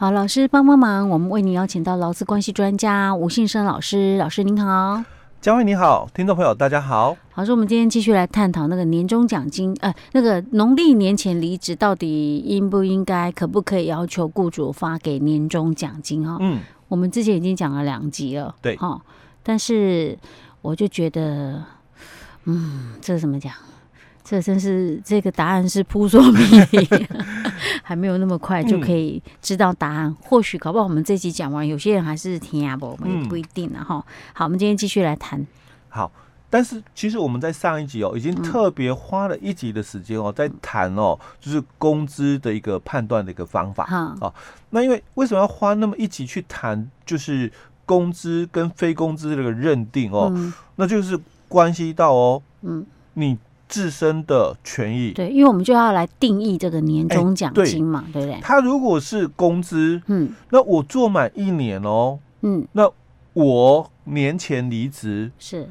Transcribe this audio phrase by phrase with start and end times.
[0.00, 5.04] 好，老师帮帮忙，我们为您邀请到劳资关系专家吴信生老师，老师您好，
[5.42, 7.14] 嘉惠你好，听众朋友大家好。
[7.30, 16.26] 好，说我们今天继续来探讨那个年终奖金，呃，那个农历年前离职到底应不应该，可不可以要求雇主发给年终奖金？
[16.26, 18.98] 哈，嗯，我们之前已经讲了两集了，对，哈，
[19.42, 20.18] 但是
[20.62, 21.62] 我就觉得，
[22.46, 23.52] 嗯，这是怎么讲？
[24.22, 26.38] 这真是这个答案是扑朔迷
[26.70, 26.88] 离，
[27.82, 30.06] 还没有那么快就可以知道答案。
[30.06, 34.04] 嗯、或许搞不好我们这集讲完，有些人还是听啊不，我们也不一定了哈。
[34.32, 35.46] 好，我们今天继续来谈。
[35.88, 36.10] 好，
[36.48, 43.86] 但是其实我们在上一集哦，已经特别花了一集的时间哦，在谈哦，就是工资的一个判断的一个方法。
[43.86, 44.34] 好、哦，
[44.70, 47.52] 那因为为什么要花那么一集去谈，就是
[47.84, 53.38] 工资跟非工资这个认定哦，嗯、那就是关系到哦，嗯，你。
[53.70, 58.40] 自身的权益，对，因为我们就要来定义这个年终奖金嘛，欸、对，对不对？
[58.42, 62.90] 他如果是工资，嗯，那我做满一年哦，嗯，那
[63.32, 65.66] 我年前离职是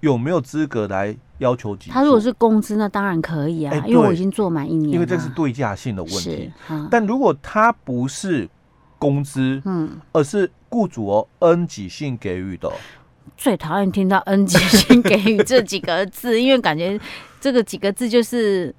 [0.00, 1.90] 有没有资格来要求给？
[1.90, 6.50] 他如果是工资，那当然可以啊，欸、因为我已经做满一年，因为这是对价性的问题。
[6.90, 8.48] 但如果他不是
[8.98, 12.72] 工资，嗯，而是雇主哦恩给性给予的。
[13.36, 16.98] 最讨厌听到“恩给性给予”这几个字，因为感觉
[17.42, 18.74] 这个几个字就是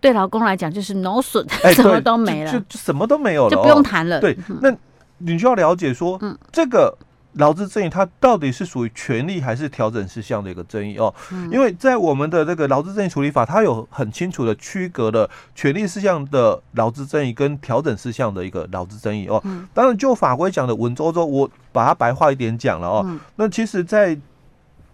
[0.00, 4.18] 对老公来讲就是 no 损， 什么都没了，就什么都没有了，就不用谈了。
[4.20, 4.74] 对，那
[5.18, 6.18] 你就要了解说，
[6.50, 6.96] 这个。
[7.38, 11.14] 劳资争议，它到底是属于权利还是调整事项的一个争议哦？
[11.30, 19.38] 嗯、因为在我们的这个劳资争议处理法，它有很清楚的区隔了权利事项的劳资争议跟调整事项的一个劳资争议哦。
[19.44, 23.02] 嗯、当然，就法规讲的文绉绉，我把它白话一点讲了哦。
[23.04, 24.20] 嗯、那其实在，在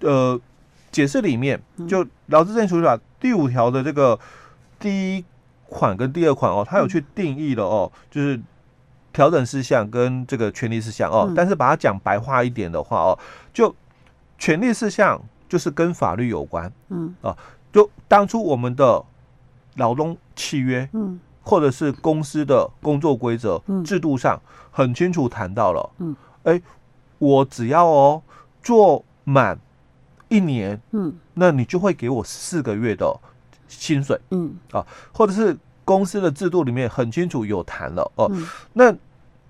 [0.01, 0.41] 呃
[0.93, 4.17] 解释里面，就劳资争议处理法第五条的这个
[4.79, 5.25] 第一
[5.69, 8.41] 款跟第二款哦，它有去定义了哦，就是。
[9.15, 13.19] 调整事项跟这个权利事项哦，嗯、但是把它讲白话一点的话哦，
[13.53, 13.77] 就
[14.39, 17.15] 权利事项就是跟法律有关，嗯。
[17.21, 17.37] 啊，
[17.71, 19.05] 就当初我们的
[19.75, 24.41] 劳动契约，嗯，或者是公司的工作规则、嗯、制度上
[24.71, 26.63] 很清楚谈到了，嗯，哎，
[27.19, 28.23] 我只要哦
[28.63, 29.59] 做满
[30.33, 33.15] 一年，嗯，那你就会给我四个月的
[33.69, 34.55] 薪水，嗯。
[34.73, 35.57] 啊，或者是。
[35.85, 38.95] 公司的制度里面很清楚有谈了哦，嗯、那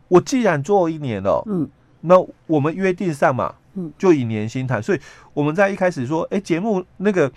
[0.09, 1.69] 我既然做一年了，嗯，
[2.01, 2.17] 那
[2.47, 4.83] 我们约定上嘛，嗯，就以年薪谈。
[4.83, 5.01] 所以
[5.35, 7.31] 我们在一开始说，哎、欸，节目那个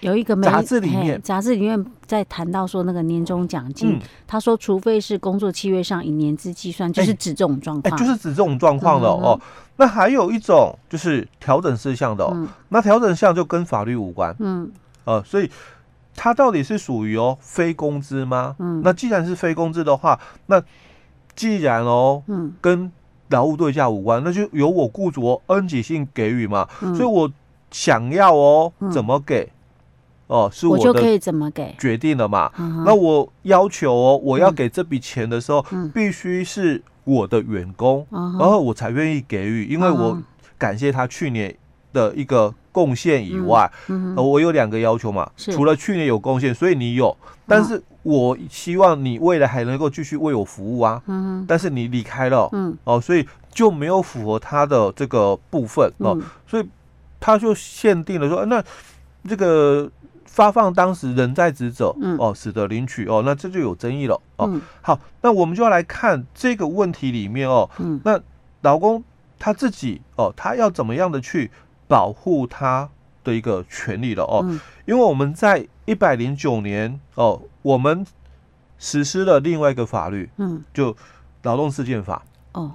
[0.00, 9.40] 有一个杂志里面，杂志里面在谈到说那个年终奖金，嗯、他说除非是工作契约上以年资计算，就是指这种状况，哎、欸欸，就是指这种状况了哦。
[9.80, 14.70] 那还有一种就是调整事项的，哦，嗯、那调整事项就跟法律无关，嗯，
[15.04, 15.50] 呃，所以。
[16.22, 18.54] 它到底是属于哦非工资吗？
[18.58, 20.62] 嗯，那既然是非工资的话，那
[21.34, 22.90] 既然哦，嗯，跟
[23.28, 26.68] 劳务对价无关，那就由我雇主哦恩给性给予嘛。
[26.82, 27.30] 嗯，所以我
[27.70, 29.50] 想要哦怎么给，
[30.30, 31.74] 哦是我就可以怎么给？
[31.78, 32.50] 决定了嘛。
[32.86, 40.16] 那我要求哦我要给这笔钱的时候，必须是我的员工，然后我才愿意给予，因为我
[40.56, 41.54] 感谢他去年
[41.92, 42.54] 的一个。
[42.72, 43.68] 贡献以外，
[44.16, 51.02] 我有两个要求嘛，除了去年有贡献，所以你有，但是我希望你未来还能够继续为我服务啊。
[51.06, 56.68] 嗯、但是你离开了，嗯、哦，所以就没有符合他的这个部分哦，嗯、所以
[57.18, 58.62] 他就限定了说，那
[59.28, 59.90] 这个
[60.30, 64.46] 发放当时人在职者，嗯、哦，使得领取哦，那这就有争议了哦。
[64.48, 68.20] 嗯、好，那我们就要来看这个问题里面哦，嗯、那
[68.62, 69.02] 老公
[69.38, 71.50] 他自己哦，他要怎么样的去。
[71.90, 72.88] 保护他
[73.24, 78.06] 的一个权利了哦，嗯、因为我们在一百零九年哦，我们
[78.78, 80.96] 实施了另外一个法律，嗯，就
[81.42, 82.22] 劳动事件法。
[82.52, 82.70] 哦，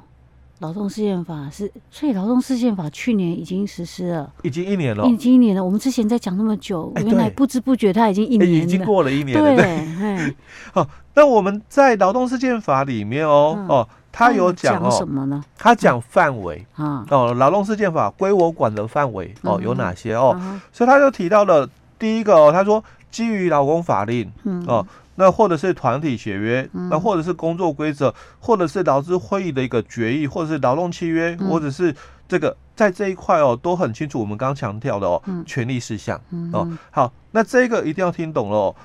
[0.59, 5.63] 劳动事件法是，所以劳动事件法去年已经实施了，已经一年了，已经一年了。
[5.63, 10.35] 我们之前在讲那么久，欸、原来不知不觉它已经一年了，已经过了一年了，对，
[10.73, 13.87] 好，那我们在劳动事件法里面哦，嗯、哦。
[14.17, 15.43] 他有讲哦，什么呢？
[15.57, 16.65] 他讲范围。
[16.75, 20.15] 啊，哦，劳动事件法归我管的范围哦有哪些？
[20.15, 20.39] 哦？
[20.71, 21.69] 所以他就提到了
[21.99, 22.81] 第一个哦，他说
[23.11, 24.31] 基于劳工法令
[24.67, 31.95] 哦，那或者是团体协约，那或者是工作规则，或者是劳资会议的一个决议，或者是劳动契约，或者是
[32.27, 34.19] 这个在这一块哦都很清楚。
[34.19, 36.19] 我们刚刚强调的哦，权利事项
[36.53, 38.75] 哦，好，那这个一定要听懂了哦，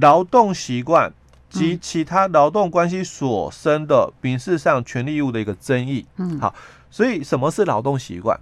[0.00, 1.12] 劳动习惯。
[1.50, 6.04] 及其他劳动关系所生的民事上权利义务的一个争议。
[6.16, 6.52] 嗯，好，
[6.90, 8.40] 所以什么是劳动习惯？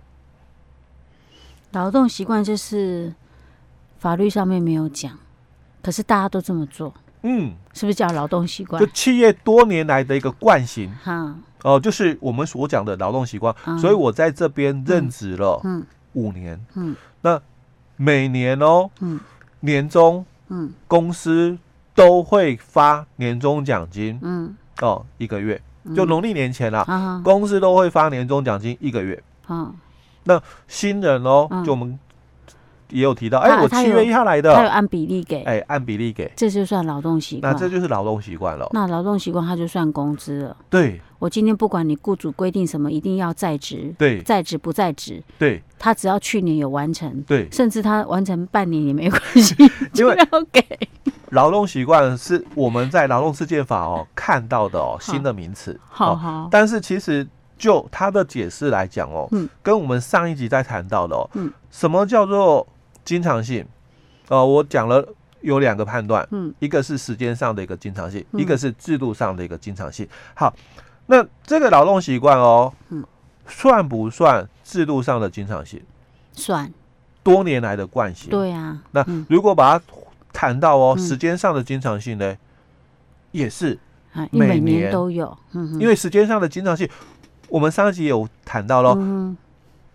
[1.72, 3.14] 劳动习惯就是
[3.98, 5.18] 法律上面没有讲，
[5.82, 6.94] 可是大家都这么做。
[7.22, 8.80] 嗯，是不是叫劳动习惯？
[8.80, 10.92] 就企业多年来的一个惯性。
[11.02, 13.54] 哈，哦，就是我们所讲的劳动习惯。
[13.66, 15.60] 嗯、所以我在这边任职了
[16.14, 16.54] 五年。
[16.74, 17.40] 嗯，嗯那
[17.96, 19.20] 每年哦，嗯，
[19.60, 21.56] 年终，嗯，公司
[21.94, 24.18] 都会发年终奖金。
[24.22, 25.60] 嗯，哦，一个月，
[25.94, 29.22] 就农历年前啦，嗯、公司都会发年终奖金一个月。
[29.48, 29.72] 嗯，
[30.24, 31.98] 那新人哦，嗯、就我们。
[32.92, 38.68] 也有提到，哎、欸，我七月一号来的，他有按比例给，哎、欸，按比例给，这就算劳动习惯，那这就是劳动习惯了。
[38.72, 40.56] 那劳动习惯他就算工资了。
[40.70, 49.54] 对，我今天不管你雇主规定什么，一定要在职，对，在职不在职，对，他只要去年有完成，对，甚至他完成半年也没关系，
[49.92, 50.62] 就要给。
[51.30, 62.66] 劳动习惯是我们在劳动事件法哦 看到的哦新的名词，好好，但是其实就他的解释来讲哦，嗯，跟我们上一集在谈到的哦，嗯，什么叫做
[63.04, 63.66] 经常性，
[64.28, 65.06] 呃，我讲了
[65.40, 70.06] 有两个判断，嗯，一个是时间上的一个经常性，嗯、一个是制度上的一个经常性。
[70.34, 70.54] 好，
[71.06, 73.04] 那这个劳动习惯哦，嗯，
[73.46, 75.82] 算不算制度上的经常性？
[76.32, 76.72] 算，
[77.22, 78.30] 多年来的惯性。
[78.30, 79.84] 对啊，那如果把它
[80.32, 82.36] 谈到哦，时间上的经常性呢，
[83.32, 83.78] 也是
[84.30, 84.92] 每年。
[84.92, 86.88] 都有，嗯，因为时间上的经常性，
[87.48, 88.94] 我们上一集有谈到喽。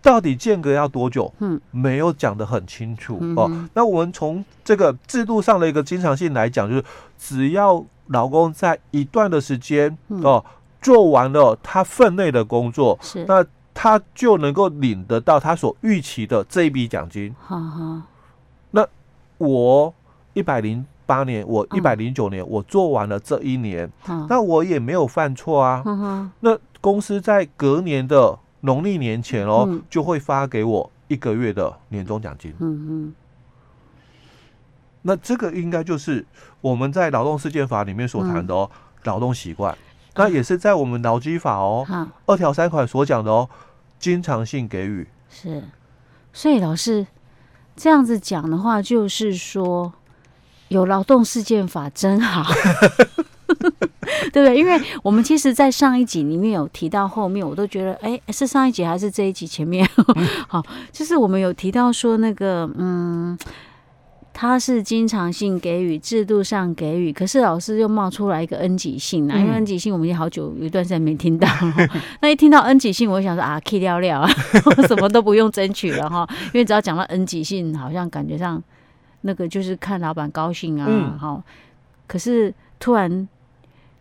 [0.00, 1.30] 到底间隔要多久？
[1.40, 3.68] 嗯，没有讲得很清楚、嗯、哦。
[3.74, 6.84] 那我们从这个制度上的一个经常性来讲，就是
[7.18, 10.44] 只要老公在一段的时间、嗯、哦
[10.80, 17.34] 做完了他分内的工作，是那他就能够领得到他所预期的这一笔奖金。
[18.70, 18.86] 那
[19.38, 19.92] 我
[20.32, 25.82] 一百零八年，我一百零九年，嗯、我做完了这一年，嗯、那我也没有犯错啊。
[25.84, 28.38] 嗯、那公司在隔年的。
[28.60, 32.52] 农历年前哦，嗯、就会发给我一个月的年终奖金。
[32.58, 33.14] 嗯嗯，
[35.02, 36.24] 那这个应该就是
[36.60, 38.70] 我们在劳动事件法里面所谈的哦，
[39.04, 39.76] 劳动习惯。
[40.14, 41.86] 那也是在我们劳基法哦，
[42.26, 43.48] 二条三款所讲的哦，
[44.00, 45.06] 经常性给予。
[45.30, 45.62] 是，
[46.32, 47.06] 所以老师
[47.76, 49.92] 这样子讲的话，就是说
[50.66, 52.50] 有劳动事件法真好。
[54.32, 54.56] 对不对？
[54.56, 59.88] 因为我们其实，在上一集里面有提到，后面我都觉得，哎，是上一集还是这一集前面？
[60.48, 60.62] 好，
[60.92, 63.38] 就是我们有提到说，那个，嗯，
[64.32, 71.48] 他是经常性给予，制度上给予，可是老师又冒出来一个 N 级性啊，因为 N 级性我们已经好久有一段时间没听到，
[72.20, 74.28] 那一听到 N 级性，我就想说啊，K 掉掉啊，
[74.86, 78.62] 什么都不用争取了哈，因为只要讲到 N 级性，好像感觉上
[79.22, 81.42] 那个就是看老板高兴啊，好，
[82.06, 83.28] 可是突然。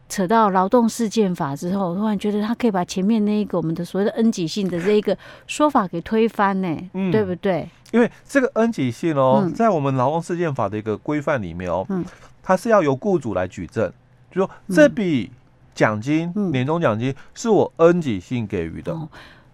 [0.10, 5.18] 扯到劳动事件法之后，突然觉得他可以把前面那一个我们的所谓的 N 级性的这一个
[5.48, 7.70] 说法给推翻呢，嗯、对不对？
[7.92, 12.04] 因为这个 N 级性哦，嗯、在我们劳动事件法的一个规范里面哦，嗯、
[12.42, 13.92] 它是要由雇主来举证，
[14.32, 15.32] 就说这笔
[15.76, 18.94] 奖金、嗯、年终奖金是我 N 级性给予的。
[18.94, 19.08] 哦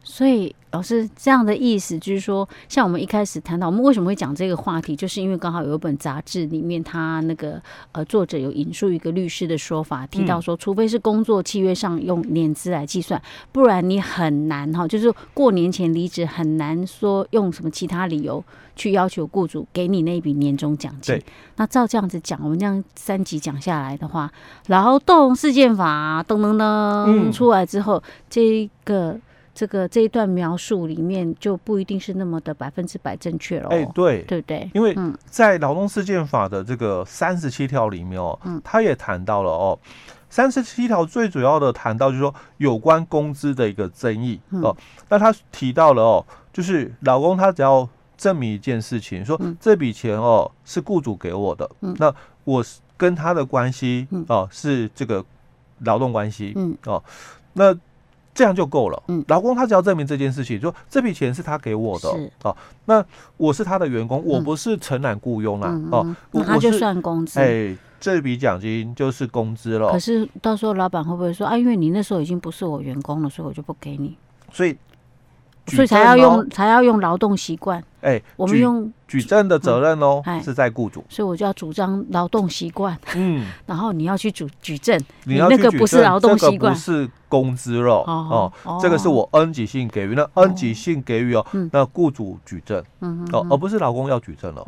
[0.03, 7.61] 所以老师这样的意思就是说，像我们一开始谈到，我们为什么会讲这个话题，就是因为刚好有一本杂志里面，他那个
[7.93, 13.21] 呃作者有引述一个律师的说法，提到说，除非是工作契约上用年资来计算，
[13.51, 18.43] 不然你很难哈，就是过年前离职很难说用什么其他理由
[18.75, 21.21] 去要求雇主给你那笔年终奖金。
[21.55, 24.31] 那照这样子讲，我们这样三集讲下来的话，
[24.67, 29.17] 劳动事件法噔噔噔出来之后，这个。
[29.55, 33.69] 这个这一段描述里面就不一定是那么的百分之百正确了。
[33.69, 34.69] 哎，对，对不对？
[34.73, 39.77] 因为在劳动事件法的这个三十七条里面哦，嗯，他也谈到了哦，
[40.29, 44.75] 三十七条最主要的谈到就是说有关工资的一个争议哦。
[45.09, 47.87] 那他提到了哦，就是老公他只要
[48.17, 52.11] 证明一件事情，说这笔钱哦是雇主给我的，那
[52.43, 52.65] 我
[52.97, 55.23] 跟他的关系哦是这个
[55.81, 57.03] 劳动关系，嗯哦，
[57.53, 57.77] 那。
[58.33, 59.03] 这样就够了。
[59.07, 62.09] 嗯，劳工他只要证明这件事情，说这笔钱是他给我的，
[62.43, 63.03] 哦，那
[63.37, 67.39] 我是他的员工，我不是承揽雇佣啊，哦，那他就算工资。
[67.39, 69.91] 哎，这笔奖金就是工资了。
[69.91, 71.57] 可是到时候老板会不会说啊？
[71.57, 74.17] 因为你那时候已经不是我员工了，所以我就不给你。
[74.51, 74.75] 所以，
[75.67, 77.83] 所以才要用才要用劳动习惯。
[78.03, 81.03] 哎，我们用举证的责任哦，是在雇主。
[81.09, 82.97] 所以我就要主张劳动习惯。
[83.15, 87.09] 嗯， 然后你要去举举证，你那个不是劳动习惯，是。
[87.33, 92.79] 工资了哦，这个是我 N 级性给予，那 N 级性给予哦，那雇主举证
[93.31, 94.63] 哦，而不是劳工要举证了。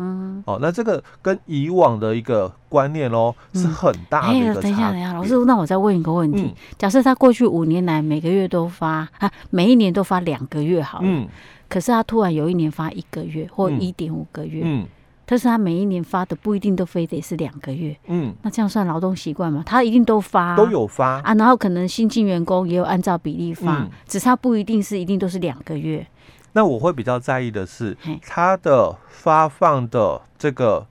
[0.48, 4.62] 哦，那这个跟以往的一个观念哦是很大的一个差别。
[4.63, 11.27] 等一下，等一下，老师，那我再问一个问题：假设他过去五年来每个月都发啊，每一年都发两个月好了，
[11.67, 14.88] 可是他突然有一年发一个月或一点五个月，嗯。
[15.27, 19.63] 但是他每一年发的不一定都非得是两个月，嗯，那这样算劳动习惯吗？
[19.65, 21.19] 他一定都发，都有发。
[21.22, 23.89] 啊，然后可能新进员工也有按照比例发，嗯。
[24.05, 26.05] 只是他不一定是一定都是两个月，
[26.53, 30.86] 那我会比较在意的是他的发放的这个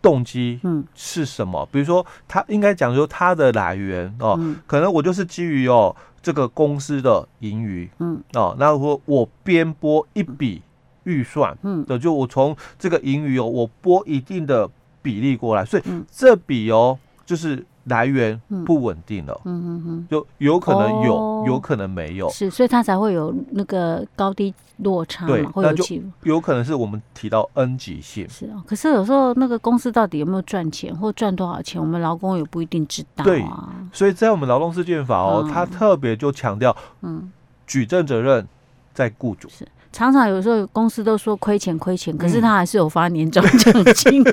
[0.00, 0.82] 动机嗯。
[0.94, 1.68] 是什么？
[1.70, 4.56] 比如说，他应该讲说他的来源哦，嗯。
[4.66, 8.22] 可能我就是基于哦这个公司的盈余，嗯。
[8.34, 10.62] 哦，那我我编拨一笔
[11.04, 11.84] 预算，嗯。
[11.84, 14.70] 的就我从这个盈余哦，我拨一定的
[15.02, 16.04] 比例过来，所以嗯。
[16.10, 18.64] 这笔哦就是来源嗯。
[18.64, 21.44] 不稳定了，嗯嗯嗯，就有可能有，哦。
[21.46, 26.06] 有可能没有，是，所以他才会有那个高低落差嘛，会就有起伏。
[26.22, 28.28] 有可能是我们提到 N 级性。
[28.28, 33.68] 是啊，可是有时候那个公司到底有没有赚钱或赚多少钱，我们劳工也不一定知道对啊。
[33.92, 37.30] 所以在我们劳动事件法哦，嗯它特别就强调，嗯，
[37.66, 38.46] 举证责任
[38.92, 39.48] 在雇主。
[39.48, 44.24] 是常常有时候公司都说亏钱亏钱，可是嗯他还是有发年终奖金。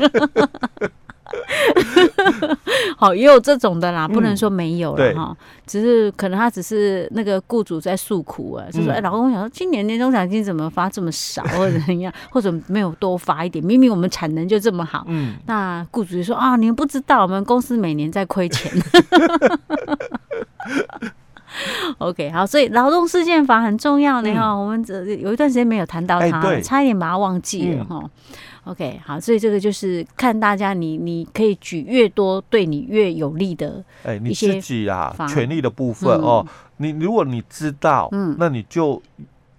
[2.98, 5.14] 好，也有这种的啦，不能说没有了对。
[5.14, 8.96] 哈、只是可能他只是那个雇主在诉苦啊，就说嗯。
[8.96, 18.72] 哎，老公想说今年年终奖金怎么发这么少，或者怎样， 或者没有多发一点，明明我们产能就这么好，嗯，那雇主就说啊，你们不知道，我们公司每年在亏钱。
[21.98, 28.00] OK，好，所以劳动事件法很重要的哈、嗯我们这有一段时间没有谈到它，差一点把它忘记了嗯。
[28.02, 28.10] 哈、
[28.70, 36.48] OK，好，所以这个就是看大家你你可以举越多对你越有利的，哎、你自己啊，权利的部分、嗯哦，
[36.78, 39.02] 你如果你知道，嗯那你就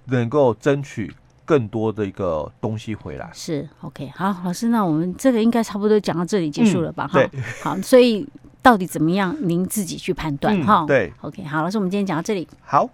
[0.06, 1.12] 能够争取
[1.44, 3.28] 更多的一个东西回来。
[3.32, 4.08] 是 OK。
[4.14, 7.08] 好，老师，那我们这个应该差不多讲到这里结束了吧？
[7.08, 7.20] 哈、
[7.62, 8.24] 好，所以
[8.62, 10.84] 到底怎么样，您自己去判断嗯哈。
[10.86, 12.46] 对，OK，好，老师，我们今天讲到这里。
[12.62, 12.88] 好。